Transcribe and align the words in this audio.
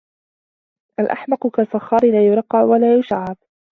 الْأَحْمَقُ 0.99 1.47
كَالْفَخَّارِ 1.47 1.99
لَا 2.11 2.27
يُرَقَّعُ 2.27 2.63
وَلَا 2.63 2.99
يُشَعَّبُ 2.99 3.37